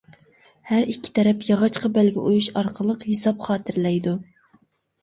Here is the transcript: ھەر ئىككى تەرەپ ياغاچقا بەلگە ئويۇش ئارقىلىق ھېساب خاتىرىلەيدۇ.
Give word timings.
ھەر 0.69 0.87
ئىككى 0.93 1.11
تەرەپ 1.19 1.45
ياغاچقا 1.49 1.91
بەلگە 1.99 2.25
ئويۇش 2.25 2.49
ئارقىلىق 2.57 3.07
ھېساب 3.13 3.47
خاتىرىلەيدۇ. 3.51 4.17